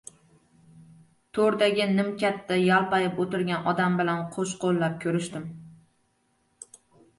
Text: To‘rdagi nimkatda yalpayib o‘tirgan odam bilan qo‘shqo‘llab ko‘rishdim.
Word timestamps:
To‘rdagi 1.37 1.85
nimkatda 1.97 2.57
yalpayib 2.61 3.21
o‘tirgan 3.27 3.69
odam 3.73 4.01
bilan 4.01 4.25
qo‘shqo‘llab 4.39 4.99
ko‘rishdim. 5.07 5.49